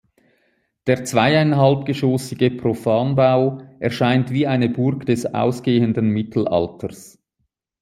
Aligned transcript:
Der 0.87 1.05
zweieinhalbgeschossige 1.05 2.49
Profanbau 2.49 3.59
erscheint 3.79 4.31
wie 4.31 4.47
eine 4.47 4.67
Burg 4.67 5.05
des 5.05 5.27
ausgehenden 5.31 6.07
Mittelalters. 6.09 7.19